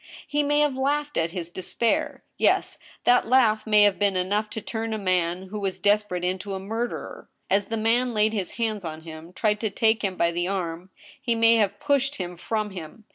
He 0.27 0.41
may 0.41 0.61
have 0.61 0.73
laughed 0.75 1.15
at 1.15 1.29
his 1.29 1.51
despair. 1.51 2.23
Ye&~that 2.39 3.27
laugh 3.27 3.67
may 3.67 3.83
have 3.83 3.99
been 3.99 4.17
enough 4.17 4.49
to 4.49 4.59
turn 4.59 4.93
a 4.95 4.97
man 4.97 5.49
who 5.49 5.59
was 5.59 5.77
desperate 5.77 6.23
into 6.23 6.55
a 6.55 6.59
murderer. 6.59 7.29
As 7.51 7.65
the 7.67 7.77
man 7.77 8.11
laid 8.15 8.33
his 8.33 8.53
hands 8.53 8.83
on 8.83 9.01
him, 9.01 9.31
tried 9.31 9.59
to 9.59 9.69
take 9.69 10.03
him 10.03 10.15
by 10.17 10.31
the 10.31 10.47
arm, 10.47 10.89
he 11.21 11.35
may 11.35 11.57
have 11.57 11.79
pushed 11.79 12.15
him 12.15 12.35
from 12.35 12.71
him. 12.71 13.03